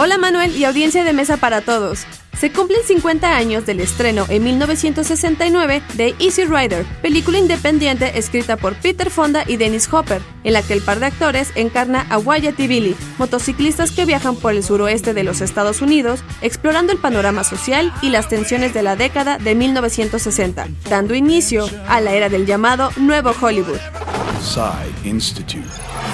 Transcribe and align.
Hola 0.00 0.16
Manuel 0.16 0.56
y 0.56 0.64
audiencia 0.64 1.02
de 1.02 1.12
mesa 1.12 1.38
para 1.38 1.60
todos. 1.60 2.06
Se 2.38 2.52
cumplen 2.52 2.84
50 2.86 3.36
años 3.36 3.66
del 3.66 3.80
estreno 3.80 4.26
en 4.28 4.44
1969 4.44 5.82
de 5.94 6.14
Easy 6.20 6.44
Rider, 6.44 6.86
película 7.02 7.38
independiente 7.38 8.16
escrita 8.16 8.56
por 8.56 8.76
Peter 8.76 9.10
Fonda 9.10 9.42
y 9.44 9.56
Dennis 9.56 9.92
Hopper, 9.92 10.22
en 10.44 10.52
la 10.52 10.62
que 10.62 10.74
el 10.74 10.82
par 10.82 11.00
de 11.00 11.06
actores 11.06 11.50
encarna 11.56 12.06
a 12.10 12.18
Wyatt 12.18 12.60
y 12.60 12.68
Billy, 12.68 12.96
motociclistas 13.18 13.90
que 13.90 14.04
viajan 14.04 14.36
por 14.36 14.52
el 14.52 14.62
suroeste 14.62 15.14
de 15.14 15.24
los 15.24 15.40
Estados 15.40 15.82
Unidos, 15.82 16.22
explorando 16.42 16.92
el 16.92 17.00
panorama 17.00 17.42
social 17.42 17.92
y 18.00 18.10
las 18.10 18.28
tensiones 18.28 18.72
de 18.74 18.84
la 18.84 18.94
década 18.94 19.38
de 19.38 19.56
1960, 19.56 20.68
dando 20.88 21.16
inicio 21.16 21.68
a 21.88 22.00
la 22.00 22.14
era 22.14 22.28
del 22.28 22.46
llamado 22.46 22.92
Nuevo 22.98 23.32
Hollywood. 23.40 23.80
Institute. 25.04 25.68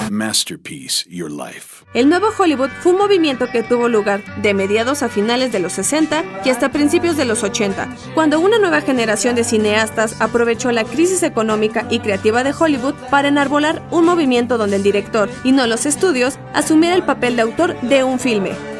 Masterpiece 0.09 1.05
Your 1.07 1.29
Life. 1.29 1.85
El 1.93 2.09
nuevo 2.09 2.27
Hollywood 2.35 2.71
fue 2.81 2.93
un 2.93 2.97
movimiento 2.97 3.51
que 3.51 3.61
tuvo 3.61 3.87
lugar 3.87 4.23
de 4.41 4.55
mediados 4.55 5.03
a 5.03 5.09
finales 5.09 5.51
de 5.51 5.59
los 5.59 5.73
60 5.73 6.23
y 6.43 6.49
hasta 6.49 6.71
principios 6.71 7.17
de 7.17 7.25
los 7.25 7.43
80, 7.43 7.87
cuando 8.15 8.39
una 8.39 8.57
nueva 8.57 8.81
generación 8.81 9.35
de 9.35 9.43
cineastas 9.43 10.19
aprovechó 10.21 10.71
la 10.71 10.85
crisis 10.85 11.21
económica 11.21 11.85
y 11.91 11.99
creativa 11.99 12.43
de 12.43 12.53
Hollywood 12.57 12.95
para 13.11 13.27
enarbolar 13.27 13.83
un 13.91 14.05
movimiento 14.05 14.57
donde 14.57 14.77
el 14.77 14.83
director, 14.83 15.29
y 15.43 15.51
no 15.51 15.67
los 15.67 15.85
estudios, 15.85 16.39
asumiera 16.55 16.95
el 16.95 17.03
papel 17.03 17.35
de 17.35 17.43
autor 17.43 17.79
de 17.81 18.03
un 18.03 18.19
filme. 18.19 18.74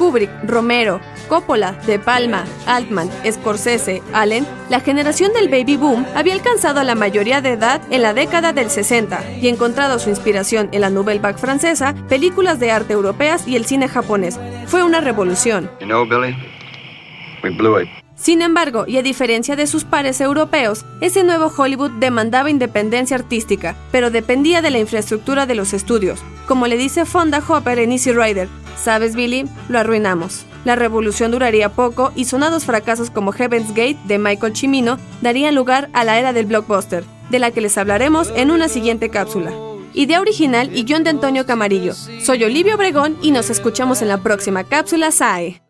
Kubrick, 0.00 0.30
Romero, 0.44 0.98
Coppola, 1.28 1.72
De 1.86 1.98
Palma, 1.98 2.46
Altman, 2.64 3.10
Scorsese, 3.30 4.02
Allen, 4.14 4.46
la 4.70 4.80
generación 4.80 5.34
del 5.34 5.50
baby 5.50 5.76
boom 5.76 6.06
había 6.14 6.32
alcanzado 6.32 6.82
la 6.82 6.94
mayoría 6.94 7.42
de 7.42 7.52
edad 7.52 7.82
en 7.90 8.00
la 8.00 8.14
década 8.14 8.54
del 8.54 8.70
60 8.70 9.36
y 9.42 9.48
encontrado 9.48 9.98
su 9.98 10.08
inspiración 10.08 10.70
en 10.72 10.80
la 10.80 10.88
Nouvelle 10.88 11.20
Vague 11.20 11.36
francesa, 11.36 11.94
películas 12.08 12.58
de 12.58 12.70
arte 12.70 12.94
europeas 12.94 13.46
y 13.46 13.56
el 13.56 13.66
cine 13.66 13.88
japonés. 13.88 14.40
Fue 14.68 14.82
una 14.82 15.02
revolución. 15.02 15.70
Sin 18.14 18.42
embargo, 18.42 18.84
y 18.86 18.98
a 18.98 19.02
diferencia 19.02 19.56
de 19.56 19.66
sus 19.66 19.84
pares 19.84 20.20
europeos, 20.20 20.84
ese 21.00 21.24
nuevo 21.24 21.50
Hollywood 21.56 21.92
demandaba 21.92 22.50
independencia 22.50 23.16
artística, 23.16 23.76
pero 23.90 24.10
dependía 24.10 24.60
de 24.60 24.70
la 24.70 24.78
infraestructura 24.78 25.46
de 25.46 25.54
los 25.54 25.72
estudios. 25.72 26.20
Como 26.46 26.66
le 26.66 26.76
dice 26.76 27.06
Fonda 27.06 27.42
Hopper 27.48 27.78
en 27.78 27.92
Easy 27.92 28.12
Rider, 28.12 28.48
¿Sabes, 28.82 29.14
Billy? 29.14 29.44
Lo 29.68 29.78
arruinamos. 29.78 30.46
La 30.64 30.74
revolución 30.74 31.30
duraría 31.30 31.70
poco 31.70 32.12
y 32.16 32.24
sonados 32.24 32.64
fracasos 32.64 33.10
como 33.10 33.32
Heaven's 33.32 33.70
Gate 33.70 33.98
de 34.04 34.18
Michael 34.18 34.56
Cimino 34.56 34.98
darían 35.20 35.54
lugar 35.54 35.90
a 35.92 36.04
la 36.04 36.18
era 36.18 36.32
del 36.32 36.46
blockbuster, 36.46 37.04
de 37.30 37.38
la 37.38 37.50
que 37.50 37.60
les 37.60 37.76
hablaremos 37.76 38.32
en 38.36 38.50
una 38.50 38.68
siguiente 38.68 39.10
cápsula. 39.10 39.52
Idea 39.92 40.20
original 40.20 40.70
y 40.74 40.84
guion 40.84 41.04
de 41.04 41.10
Antonio 41.10 41.46
Camarillo. 41.46 41.94
Soy 41.94 42.44
Olivia 42.44 42.74
Obregón 42.74 43.16
y 43.22 43.32
nos 43.32 43.50
escuchamos 43.50 44.02
en 44.02 44.08
la 44.08 44.22
próxima 44.22 44.64
cápsula 44.64 45.10
SAE. 45.10 45.60